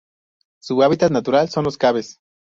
[0.63, 2.19] Su hábitat natural son los caves.